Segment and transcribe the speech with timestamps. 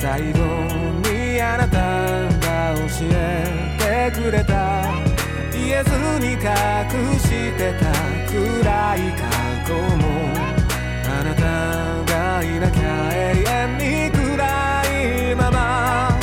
[0.00, 0.38] 最後
[1.10, 1.76] にあなた
[2.40, 4.94] が教えてくれた
[5.52, 5.90] 言えず
[6.24, 6.40] に隠
[7.18, 7.28] し
[7.58, 7.92] てた
[8.32, 9.28] 暗い過
[9.68, 10.08] 去も
[11.04, 11.42] あなた
[12.14, 16.18] がいなきゃ永遠に暗いまま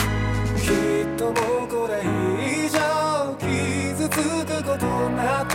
[0.55, 0.72] き
[1.03, 2.80] っともうこれ以上
[3.38, 5.53] 傷つくことなど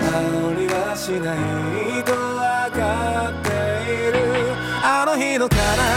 [0.00, 3.50] ありはしないとわかって
[3.90, 5.87] いるあの日の悲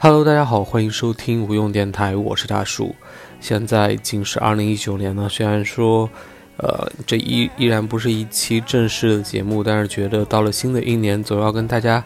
[0.00, 2.94] Hello，大家好，欢迎收听无用电台，我是大树。
[3.40, 6.08] 现在已经是二零一九年了，虽然说，
[6.58, 12.02] 呃，这依依然不是一期正式的节目，但是觉得到了新的一年，总要跟大家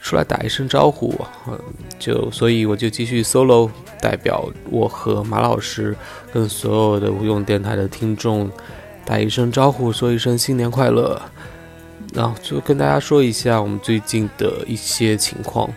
[0.00, 1.14] 出来打一声招呼，
[1.46, 1.60] 嗯，
[1.98, 3.68] 就所以我就继续 solo，
[4.00, 5.94] 代表我和马老师
[6.32, 8.50] 跟所有的无用电台的听众
[9.04, 11.20] 打一声招呼，说一声新年快乐。
[12.14, 15.68] 然后就跟大家说一下我们最近的一些情况。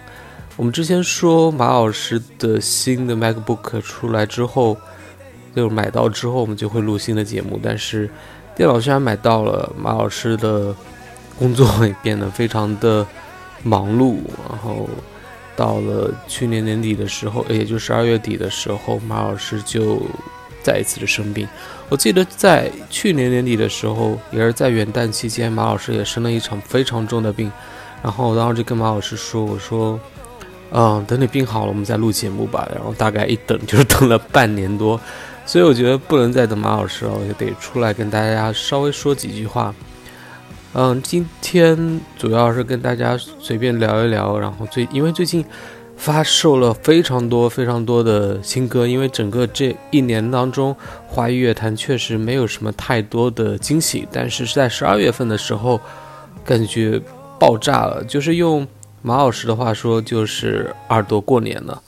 [0.57, 4.75] 我们之前说马老师的新的 MacBook 出来之后，
[5.55, 7.59] 就是买到之后，我们就会录新的节目。
[7.61, 8.09] 但是
[8.55, 10.75] 电脑虽然买到了，马老师的
[11.37, 13.05] 工作也变得非常的
[13.61, 14.15] 忙碌。
[14.49, 14.89] 然后
[15.55, 20.01] 到了去年年底的时候， 也就十二月底的时候，马老师就
[20.63, 21.47] 再一次的生病。
[21.87, 27.51] 我记得在去年年底的时候，也是在元旦期间，马老师也生了一场非常重的病。
[28.01, 29.99] 然后我当时就跟马老师说：“我说。”
[30.69, 32.69] 嗯，等你病好了，我们再录节目吧。
[32.75, 34.99] 然后大概一等就是等了半年多，
[35.45, 39.73] 所以我觉得不能再等马老师了，我就得出来跟大家稍微说几句话。
[40.73, 45.43] 嗯，今天主要是跟大家随便聊一聊，然后最因为最近
[45.95, 50.75] 发售了非常多非常多的新歌，因为整个这一年当中，
[51.07, 55.79] 华语乐坛确实没有什么太多的惊喜，但是是在十二月份的时候，
[56.43, 57.01] 感觉
[57.39, 58.67] 爆炸了，就是用。
[59.07, 61.81] 马老师的话说，就是耳朵过年了。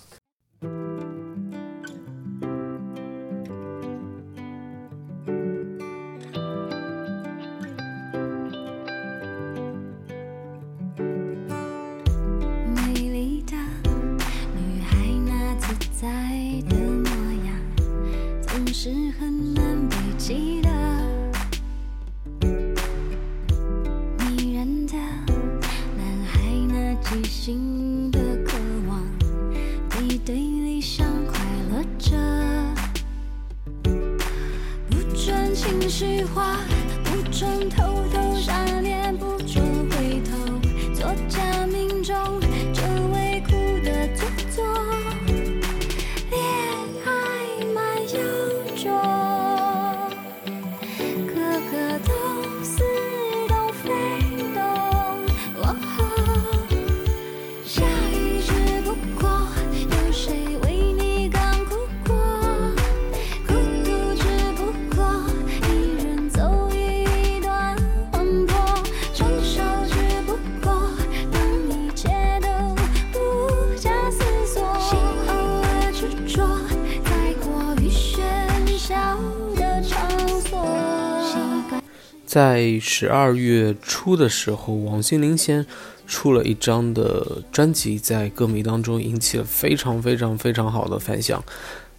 [82.29, 85.65] 在十二月初的时候，王心凌先
[86.05, 91.43] 出了一张的专辑，在歌迷当中引起了非常非常非常好的反响。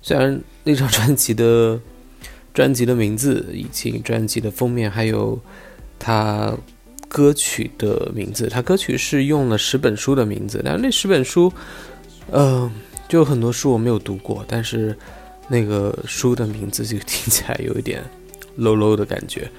[0.00, 1.80] 虽然那张专辑的
[2.54, 5.36] 专辑的名字以及专辑的封面，还有
[5.98, 6.56] 他
[7.08, 11.52] 歌曲的名字，他歌曲是用了十本书的名字，但是那十本书，
[12.30, 12.70] 嗯、
[13.08, 14.96] 就很多书我没有读过，但是
[15.48, 18.00] 那个书的名字就听起来有一点
[18.56, 19.50] low low 的感觉。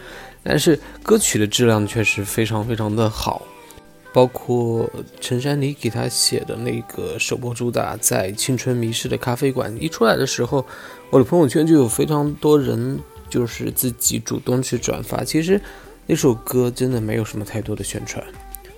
[0.44, 3.42] 但是歌曲的质量确实非常非常的好。
[4.14, 4.90] 包括
[5.22, 10.66] 陈珊妮给他写的那个首播主打《在青春迷失的咖啡馆》一出来的时候，
[11.10, 13.00] 我的朋友圈就有非常多人
[13.30, 15.24] 就是自己主动去转发。
[15.24, 15.62] 其实
[16.08, 18.22] 那首歌真的没有什么太多的宣传，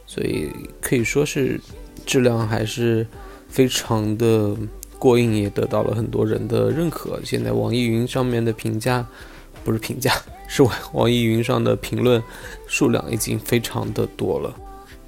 [0.06, 1.60] 所以可以说是
[2.06, 3.04] 质量还是
[3.50, 4.56] 非常的
[5.00, 7.20] 过硬，也得到了很多人的认可。
[7.24, 9.04] 现在网易云上面的评价
[9.64, 10.14] 不是评价，
[10.56, 12.22] 是网网易云上的评论
[12.68, 14.56] 数量已经非常的多了。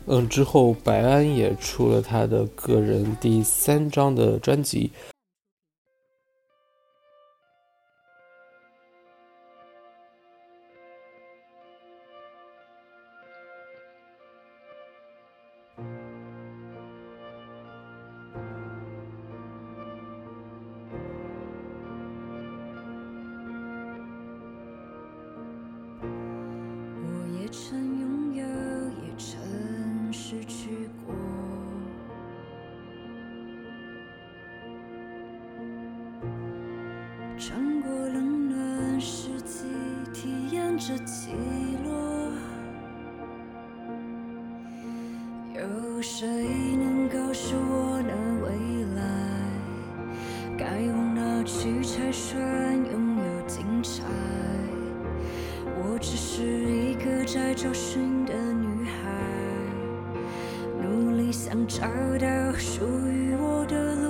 [0.08, 4.90] 嗯，之后白安也出了他的个人第三张的专辑。
[57.36, 59.12] 在找寻的女孩，
[60.82, 61.82] 努力想找
[62.18, 64.06] 到属于我的路。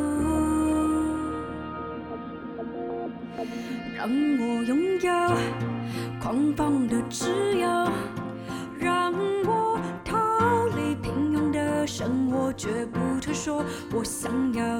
[3.97, 5.09] 让我拥有
[6.21, 7.27] 狂放的自
[7.57, 7.67] 由，
[8.77, 9.11] 让
[9.43, 10.15] 我逃
[10.77, 14.74] 离平庸的生活，绝不退缩我想要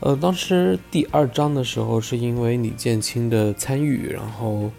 [0.00, 4.70] 呃，当时第二章的时候，是因为李建清的参与，然后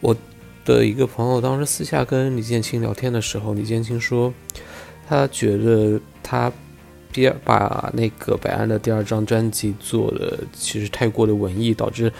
[0.00, 0.16] 我
[0.64, 4.32] 的一个朋友当时私下跟李建清聊天的时候，李建清说，
[5.06, 6.50] 他觉得他
[7.12, 12.10] 第二把那个白安的第二张专辑做的其实太过的文艺，导致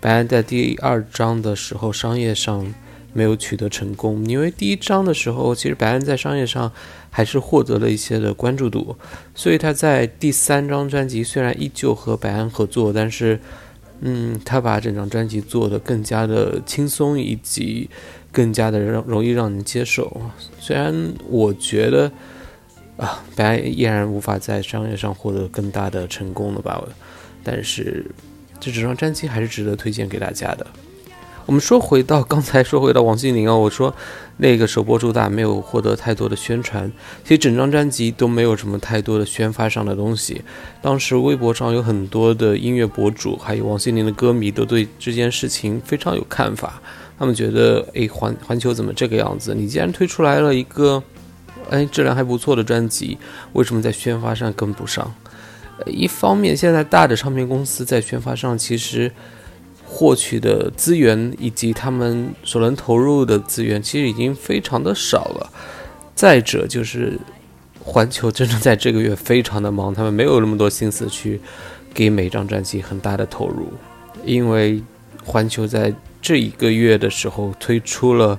[0.00, 2.72] 白安在第二章的时候商业上
[3.12, 4.24] 没有取得成功。
[4.26, 6.72] 因为第一章的时候，其实白安在商业上
[7.10, 8.96] 还是获得了一些的关注度，
[9.34, 13.38] 所以他在第三张专辑虽然依旧和白安合作，但是，
[14.00, 17.88] 嗯，他把整张专辑做得更加的轻松，以及
[18.30, 20.20] 更加的让容易让人接受。
[20.58, 20.94] 虽然
[21.28, 22.10] 我觉得
[22.96, 26.82] 啊，白安依然无法在商业上获得更大的成功了吧，
[27.44, 28.06] 但是
[28.58, 30.66] 这整张专辑还是值得推荐给大家的。
[31.46, 33.92] 我们说回到刚才说回到王心凌啊，我说
[34.36, 36.90] 那个首播主打没有获得太多的宣传，
[37.24, 40.42] 其实整张专辑都没有什么太多的宣发上的东西。
[40.80, 46.80] 当时微博上有很多的音乐博主，还有王心凌的歌迷都对这件事情非常有看法。
[47.18, 49.54] 他们觉得，哎，环环球怎么这个样子？
[49.54, 51.02] 你既然推出来了一个，
[51.70, 53.18] 哎，质量还不错的专辑，
[53.52, 55.12] 为什么在宣发上跟不上？
[55.86, 59.10] 一方面，现在大的唱片公司在宣发上其实。
[59.94, 65.52] 获取的资源以及他们所能投入的资源，其实已经非常的少了。
[66.14, 67.20] 再者就是，
[67.78, 71.38] 环球真的在这个月非常的忙，他们没有那么多心思去
[71.92, 73.70] 给每张专辑很大的投入，
[74.24, 74.82] 因为
[75.22, 78.38] 环球在这一个月的时候推出了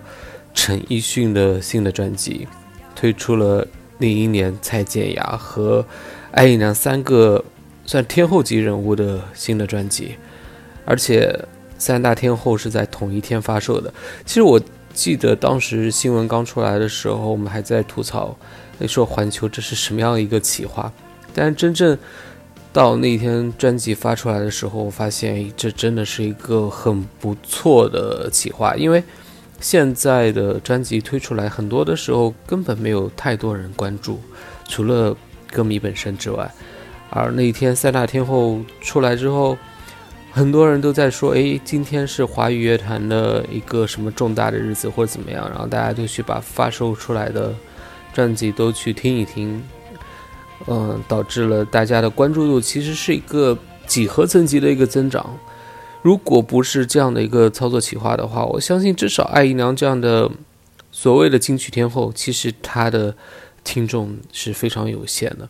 [0.56, 2.48] 陈奕迅的新的专辑，
[2.96, 3.68] 推出了
[4.00, 5.86] 另一年蔡健雅和
[6.32, 7.46] 艾怡良三个
[7.86, 10.16] 算天后级人物的新的专辑。
[10.86, 11.38] 而且
[11.78, 13.94] 三大天后是在同一天发售的。
[14.26, 14.60] 其实我
[14.94, 18.38] 记得当时新闻刚出来的时候，我们还在吐槽，
[18.88, 20.92] 说环球这是什么样一个企划。
[21.34, 21.98] 但真正
[22.72, 29.04] 到那天专辑发出来的时候，我发现这真的是一个很不错的企划，因为
[29.60, 34.20] 现在的专辑推出来，很多的时候根本没有太多人关注，
[34.68, 35.16] 除了
[35.52, 36.52] 歌迷本身之外。
[37.10, 39.58] 而那一天三大天后出来之后，
[40.36, 47.54] 很多人都在说，诶，今天是华语乐坛的一个什么重大的日子，或者怎么样，然后大家就去把发售出来的
[48.12, 49.62] 专辑都去听一听，
[50.66, 55.38] 嗯，导致了大家的关注度其实是一个几何层级的一个增长。
[56.02, 60.32] 如果不是这样的一个操作企划的话，我相信至少艾怡良这样的
[60.92, 63.16] 所谓的金曲天后，其实她的
[63.64, 65.48] 听众是非常有限的。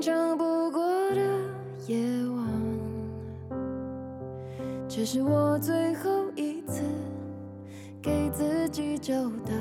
[0.00, 0.80] 长不过
[1.10, 1.20] 的
[1.86, 1.98] 夜
[2.34, 2.46] 晚，
[4.88, 6.82] 这是我最后一次
[8.00, 9.14] 给自己交
[9.44, 9.52] 代，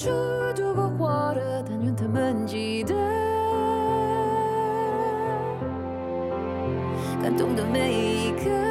[0.00, 0.08] 出
[0.56, 2.94] 多过火的，但愿他们记得，
[7.22, 8.69] 感动的每一刻。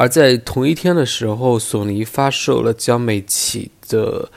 [0.00, 4.30] 而在同一天的时候，索尼发售了江美琪的，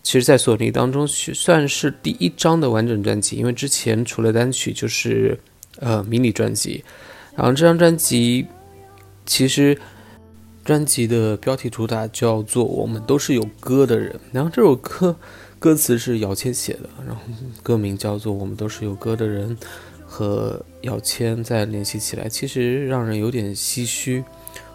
[0.00, 5.36] 其实，在索尼当中算是第一张的完整专辑，因为之前除了单曲就是
[5.80, 6.84] 呃迷你专辑，
[7.34, 8.46] 然后这张专辑
[9.26, 9.76] 其实
[10.64, 15.16] 专辑的标题主打叫做《我们都是有歌的人》，然后这首歌
[15.58, 17.20] 歌词是姚谦写的，然后
[17.60, 19.56] 歌名叫做《我们都是有歌的人》，
[20.06, 24.22] 和姚谦再联系起来，其实让人有点唏嘘。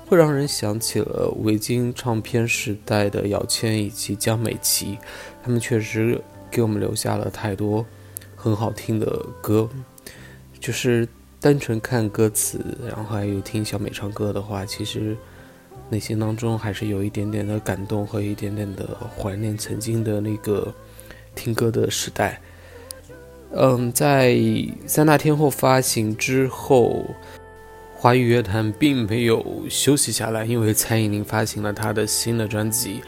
[0.07, 4.97] 会让人想起了维京唱片时代的姚谦以及江美琪，
[5.43, 7.85] 他们确实给我们留下了太多
[8.37, 9.69] 很好听的歌。
[10.61, 11.05] 就是
[11.41, 15.15] 单纯看歌词，然后还有听小美唱歌的话，其实
[15.89, 20.73] 内心当中还是有一点点的感动和一点点的怀念曾经的那个
[21.35, 22.41] 听歌的时代。
[23.51, 24.37] 嗯，在
[24.85, 27.05] 三大天后发行之后。
[27.99, 33.01] 华语乐坛并没有休息下来，因为蔡依林发行了她的新的专辑。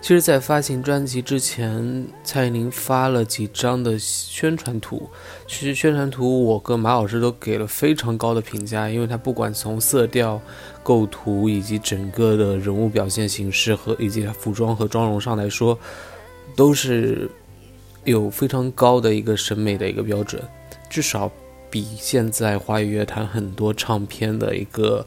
[0.00, 5.10] 其实，在发行专辑之前，蔡依林发了几张的宣传图。
[5.48, 10.40] 其实，宣传图我跟马老师都给了非常高的评价，因为它不管从色调、
[10.84, 15.76] 构图以及整个的人物表现形式和以及服装和妆容上来说，
[16.54, 17.28] 都是
[18.04, 20.40] 有非常高的一个审美的一个标准，
[20.88, 21.28] 至少。
[21.70, 25.06] 比现在华语乐坛很多唱片的一个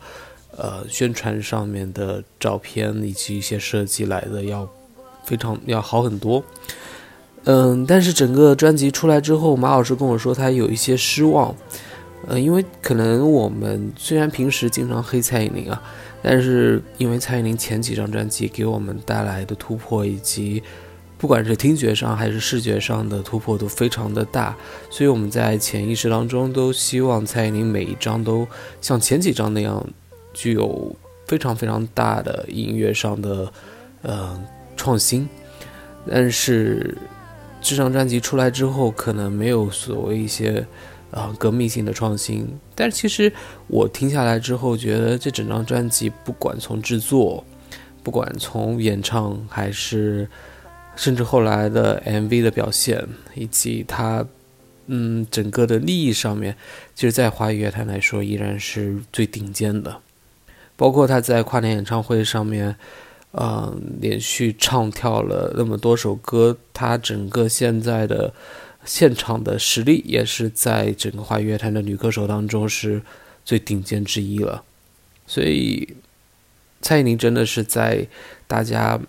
[0.56, 4.68] 呃宣传上面的照片以及一些设计来的要
[5.25, 6.44] 非常要好很多。
[7.46, 11.56] 嗯，但是整个专辑出来之后，马老师跟我说他有一些失望。
[12.28, 15.82] 嗯，因为可能我们虽然平时经常黑蔡依林啊，
[16.22, 20.62] 但是因为蔡依林前几张专辑给我们带来的突破以及。
[21.19, 24.55] 不管是听觉上还是视觉上的突破都非常的大，
[24.89, 28.47] 所以我们在潜意识当中都希望蔡依林每一张都
[28.79, 29.85] 像前几张那样，
[30.33, 30.95] 具有
[31.27, 33.51] 非常非常大的音乐上的
[34.01, 34.41] 呃
[34.77, 35.27] 创新。
[36.09, 36.97] 但是
[37.61, 40.65] 这张专辑出来之后，可能没有所谓一些
[41.11, 42.47] 啊革命性的创新。
[42.73, 43.31] 但其实
[43.67, 47.43] 我听下来之后，觉得这整张专辑不管从制作，
[48.01, 50.25] 不管从演唱还是
[51.00, 54.27] 甚至后来的 MV 的表现，以及他，
[54.88, 56.58] 嗯，整个的利益上面，
[56.94, 60.01] 其实，在华语乐坛来说，依然是最顶尖的。
[60.75, 62.75] 包括他在跨年演唱会上面，
[63.32, 68.34] 嗯，连续唱跳了那么多首歌，他整个现在的
[68.84, 73.01] 现场的实力，也是在整个华语乐坛的女歌手当中是
[73.46, 74.65] 最顶尖之一了。
[75.25, 75.96] 所以，
[76.82, 78.06] 蔡依林真的是在
[78.46, 79.00] 大家。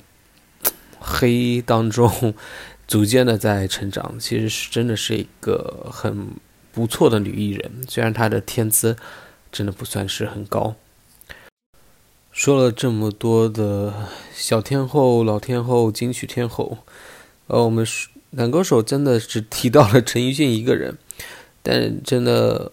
[1.00, 2.34] 黑当中，
[2.86, 6.28] 逐渐的在成长，其实是真的是一个很
[6.70, 7.70] 不错的女艺人。
[7.88, 8.96] 虽然她的天资
[9.50, 10.76] 真的不算是很高。
[12.30, 16.78] 说了这么多的小天后、老天后、金曲天后，
[17.48, 17.84] 呃，我们
[18.30, 20.96] 男歌手真的只提到了陈奕迅一个人，
[21.62, 22.70] 但真的，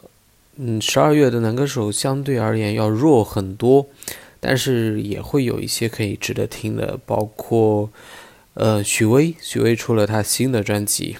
[0.57, 3.87] 嗯，十二月的男歌手相对而言要弱很多。
[4.39, 7.89] 但是也会有一些可以值得听的，包括
[8.59, 11.17] 呃许巍，许巍出了他新的专辑。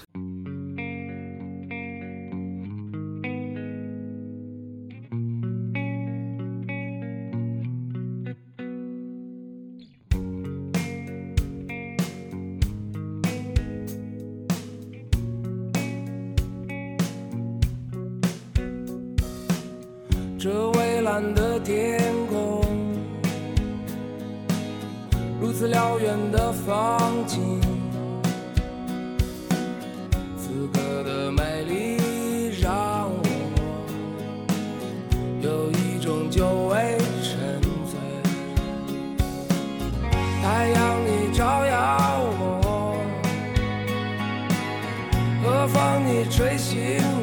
[46.68, 46.78] 醒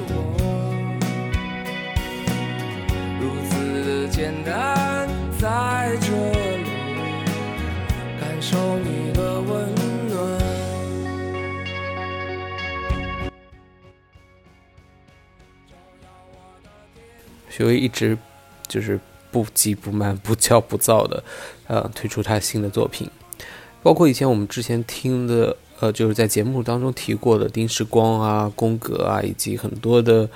[0.07, 0.11] 我。
[3.21, 5.07] 如此简单，
[5.39, 6.65] 在这里
[8.19, 9.75] 感受你的温
[10.09, 10.41] 暖。
[17.47, 18.17] 许巍一直
[18.67, 18.99] 就是
[19.29, 21.23] 不急不慢、不骄不躁的，
[21.67, 23.07] 呃，推出他新的作品，
[23.83, 30.29] 包括以前我们之前听的，呃，就是在节目当中提过的丁世光啊、宫格啊，以及很多的，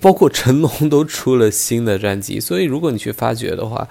[0.00, 3.88] 包括成龙都出了新的专辑，所以如果你去发掘的话，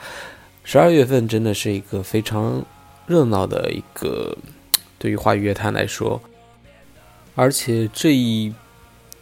[0.63, 2.65] 十二月份真的是一个非常
[3.07, 4.37] 热闹的一个，
[4.97, 6.21] 对于华语乐坛来说，
[7.35, 8.53] 而且这一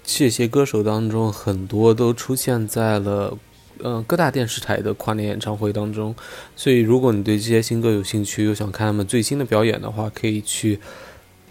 [0.03, 3.37] 这些歌手当中，很多都出现在了
[3.79, 6.15] 呃各大电视台的跨年演唱会当中。
[6.55, 10.79] 所以，如果你对这些新歌有兴趣，又想看他们最新的表演的话，可以去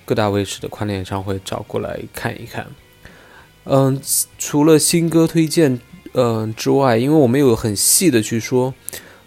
[0.04, 2.66] 各大卫视的跨年演唱会找过来看一看。
[3.64, 4.00] 嗯，
[4.38, 5.80] 除了新歌推荐
[6.14, 8.74] 嗯之外，因为我没有很细的去说，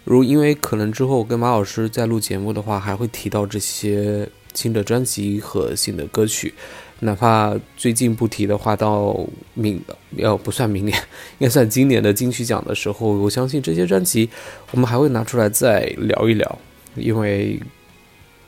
[0.04, 6.52] 如因为可能之后跟马老师在录节目的话，还会提到这些新的专辑和新的歌曲。
[7.00, 9.18] 哪怕最近不提的话，到
[9.54, 9.82] 明
[10.16, 10.96] 要不算明年，
[11.38, 14.28] 应该算今年的金曲奖的时候，我相信这些专辑
[14.70, 16.58] 我们还会拿出来再聊一聊，
[16.94, 17.60] 因为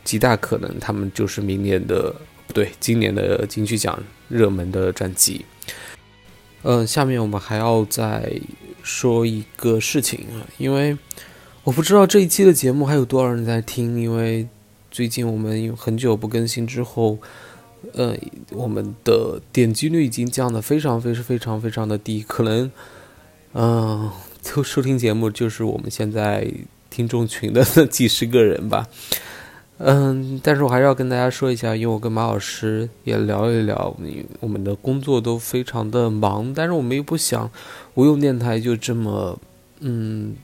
[0.08, 2.14] 极大可能他们就是明年的
[2.46, 5.44] 不对，今年的金曲奖热门的专辑。
[6.62, 8.32] 嗯，下面我们还要再
[8.82, 10.96] 说一个事情啊，因为
[11.62, 14.48] 我不知道这一期的节目还有多少人在听，因为
[14.90, 17.18] 最近我们有很久不更新之后。
[17.92, 18.12] 呃，
[18.50, 22.68] 我们的点击率已经降得非常非常非常非常的低，可能，
[23.52, 24.10] 嗯，
[24.42, 26.44] 就收听节目就是我们现在
[26.90, 28.88] 听众群的几十个人吧。
[29.78, 33.96] 嗯，但是我还是要跟大家说一下，因为我跟马老师也聊一聊，
[34.40, 37.50] 我们的工作都非常的忙，但是我们又不想
[37.94, 39.38] 无用电台就这么，
[39.80, 40.36] 嗯。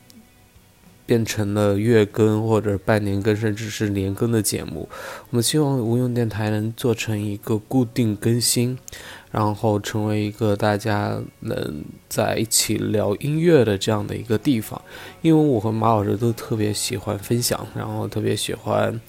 [1.07, 4.89] 变成了月更或者半年更，甚至是年更的节目。
[5.29, 8.79] 我们希望无用电台能做成一个固定更新，
[9.35, 14.81] 然后成为一个大家能在一起聊音乐的这样的一个地方。
[15.23, 19.01] 因为我和马老师都特别喜欢分享，然后特别喜欢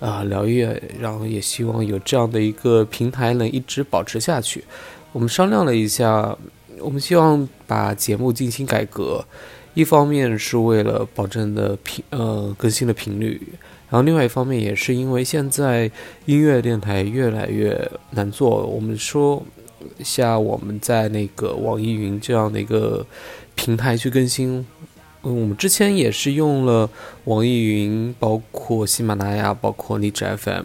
[0.00, 4.64] 啊聊音乐，然后也希望有这样的一个平台能一直保持下去。
[5.12, 6.36] 我们商量了一下，
[6.80, 9.24] 我们希望把节目进行改革。
[9.74, 13.40] 一方面是为了保证的频呃更新的频率，
[13.88, 15.88] 然后另外一方面也是因为现在
[16.26, 18.66] 音乐电台越来越难做。
[18.66, 19.40] 我们说
[20.02, 23.06] 下我们在那个网易云这样的一个
[23.54, 24.66] 平台去更新，
[25.22, 26.88] 嗯，我们之前也是用了
[27.24, 30.64] 网易云，包括喜马拉雅，包括荔枝 FM。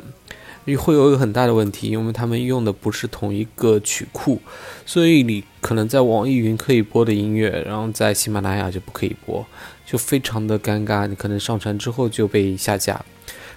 [0.80, 4.42] 会有一个很大的问题，因为他们用的不是同一个曲库，
[4.84, 9.46] 所以你可能在网易云可以播的音乐，然后在喜马拉雅就不可以播，
[9.86, 11.06] 就非常的尴尬。
[11.06, 12.94] 你可能上传之后就被下架。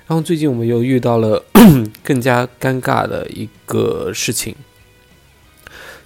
[0.07, 1.43] 然后最近我们又遇到了
[2.05, 4.55] 更加尴尬的一个事情，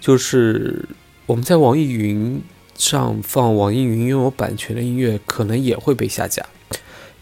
[0.02, 0.84] 就是
[1.26, 2.42] 我们在网易云
[2.74, 6.44] 上放网易云拥有版权的音乐，可能也会被下架，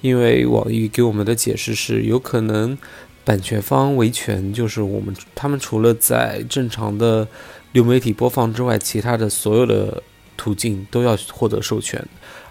[0.01, 2.77] 因为网易给我们的解释是有可能。
[3.23, 7.29] 版权方维权，就是我们他们除了在正常的
[7.73, 10.03] 流媒体播放之外，其他的所有的
[10.39, 12.03] 途径都要获得授权。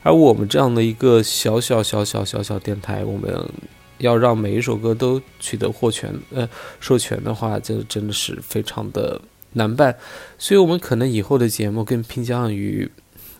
[0.03, 3.35] 而我们这样的一个小小小小小小电台，我们
[3.97, 6.47] 要让每一首歌都取得获权呃
[6.79, 9.19] 授权的话，这真的是非常的
[9.53, 9.97] 难办。
[10.37, 12.89] 所以，我们可能以后的节目更偏向于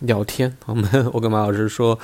[0.00, 0.56] 聊天。
[0.66, 1.98] 我们 我跟马老师说，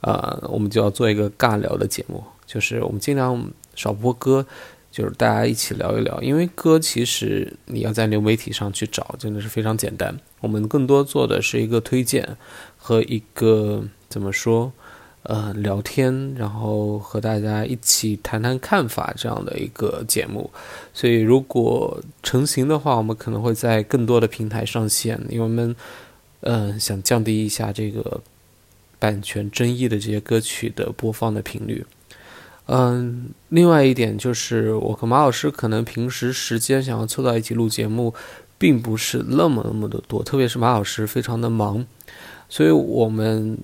[0.00, 3.50] 呃，我们就要做一个尬聊的节目，就是我们尽量。
[3.78, 4.44] 少播歌，
[4.90, 6.20] 就是大家一起聊一聊。
[6.20, 10.12] 因为歌其实你要在流媒体上去找，真的是非常简单。
[10.40, 12.36] 我们更多做的是一个推荐
[12.76, 14.72] 和一个怎么说，
[15.28, 20.50] 呃聊天，然后和大家一起谈谈看法这样的一个节目。
[20.92, 25.76] 所以如果成型的话，我们可能会在更多的平台上线，因为我们
[26.40, 28.20] 嗯、想降低一下这个
[28.98, 31.84] 版权争议的这些歌曲的播放的频率。
[32.66, 38.14] 嗯，另外一点就是，我和马老师可能平时时间想要凑到一起录节目，
[38.56, 41.84] 并不是那么那么的多，特别是马老师非常的忙，
[42.48, 43.58] 所以我们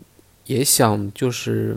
[0.46, 1.76] 也想就是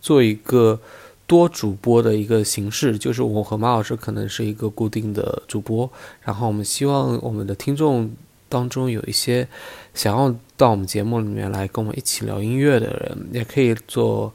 [0.00, 0.80] 做一个
[1.26, 5.90] 多主播的一个形式，就是我和马老师可能是一个固定的主播，
[6.22, 8.10] 然后我们希望我们的听众
[8.48, 9.48] 当中有一些
[9.92, 14.32] 想要到我们节目里面来跟我们一起聊音乐的人，也可以做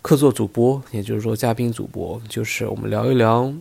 [0.00, 3.52] 客座主播，也就是说嘉宾主播，就是我们聊一聊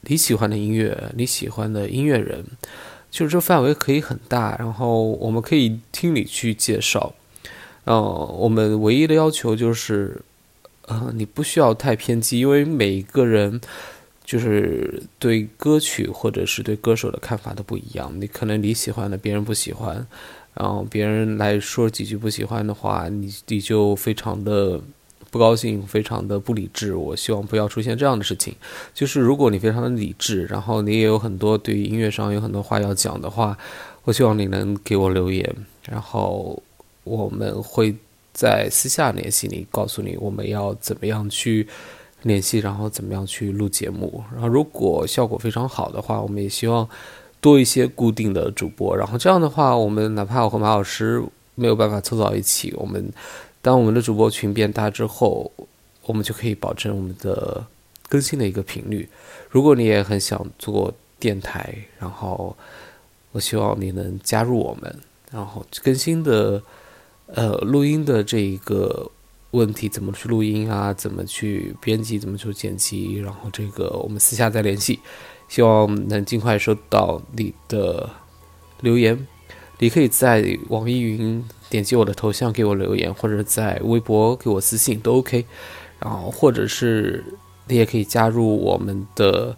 [0.00, 2.44] 你喜欢的音乐，你喜欢的音乐人，
[3.12, 7.14] 就是这范围可以很大，然后我们可以听你去介绍。
[7.88, 7.98] 呃，
[8.38, 10.20] 我们唯一的要求就是，
[10.88, 13.58] 呃，你不需要太偏激，因为每一个人
[14.26, 18.12] 就是对歌曲或者是对歌手的看法都不一样。
[18.20, 20.06] 你可能你喜欢的，别人不喜欢，
[20.52, 24.78] 然后别人来说几句不喜欢的话，你你就非常的
[25.30, 26.94] 不高兴，非常的不理智。
[26.94, 28.54] 我希望不要出现这样的事情。
[28.92, 33.56] 就是如果你非常的理智，然后你也有很多对音乐上有很多话要讲的话，
[34.04, 35.56] 我希望你能给我留言，
[35.88, 36.62] 然后
[37.08, 37.94] 我们会
[38.32, 41.66] 在私下联系你，告诉你我们要怎么样去
[42.22, 44.22] 联系，然后怎么样去录节目。
[44.32, 46.88] 然后如果效果非常好的话，我们也希望
[47.40, 48.96] 多一些固定的主播。
[48.96, 51.22] 然后这样的话，我们哪怕我和马老师
[51.54, 53.10] 没有办法凑到一起，我们
[53.62, 55.50] 当我们的主播群变大之后，
[56.06, 57.64] 我们就可以保证我们的
[58.08, 59.08] 更新的一个频率。
[59.50, 62.56] 如果你也很想做电台，然后
[63.32, 64.98] 我希望你能加入我们，
[65.30, 66.62] 然后更新的
[67.34, 69.10] 呃录音的这一个
[69.52, 75.00] 问题，怎么去录音啊，怎么去编辑，怎么去剪辑，然后这个我们私下再联系，
[75.48, 78.10] 希望能尽快收到你的
[78.80, 79.26] 留言。
[79.78, 85.44] 你可以在网易云点击我的头像给我留言，或者在微博给我私信都 OK。
[86.00, 87.24] 然后或者是
[87.66, 89.56] 你也可以加入我们的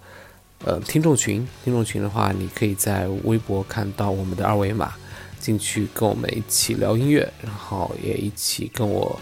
[0.65, 4.93] 呃听众群，听众群的话，你可以在微博看到我们的二维码，
[5.41, 9.19] 进去跟我们一起聊音乐，然后也一起跟我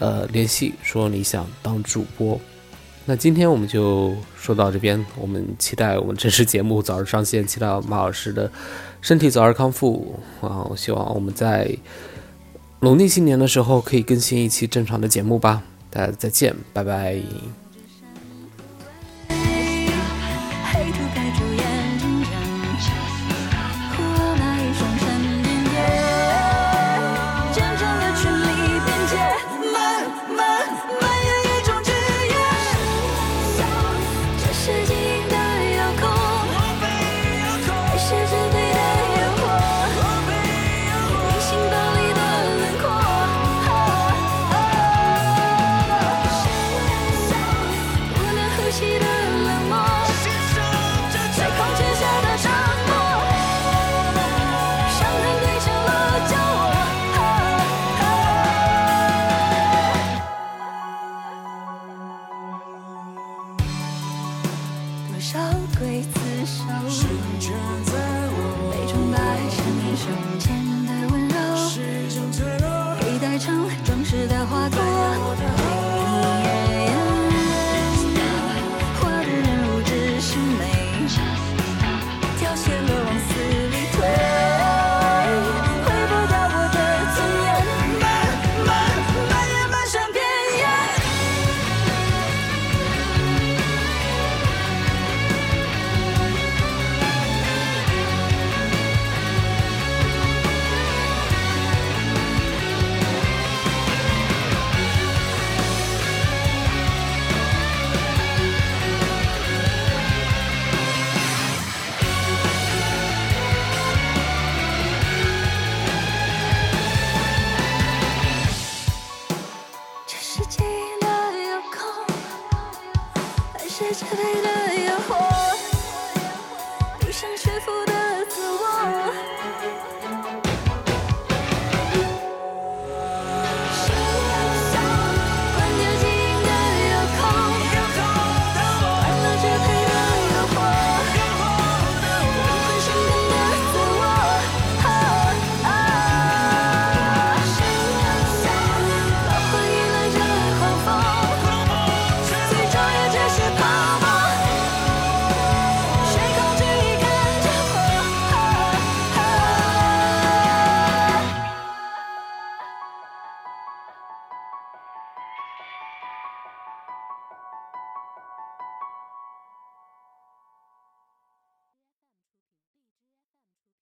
[0.00, 2.40] 呃联系，说你想当主播。
[3.04, 8.50] 那今天我们就说到这边，我们期待我们正式节目早日上线，期待马老师的
[9.00, 10.62] 身体早日康复啊！
[10.70, 11.76] 我希望我们在
[12.80, 15.62] 农历新年的时候可以更新一期正常的节目吧。
[15.90, 17.61] 大家再见，拜拜。